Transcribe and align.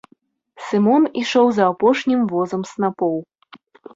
Сымон 0.67 1.03
ішоў 1.21 1.51
за 1.57 1.63
апошнім 1.73 2.21
возам 2.33 2.61
снапоў. 2.73 3.17